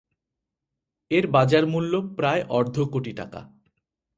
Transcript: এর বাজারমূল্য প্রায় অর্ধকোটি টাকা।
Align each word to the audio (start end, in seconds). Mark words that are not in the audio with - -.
এর 1.11 1.25
বাজারমূল্য 1.27 1.93
প্রায় 2.17 2.41
অর্ধকোটি 2.49 3.11
টাকা। 3.13 3.41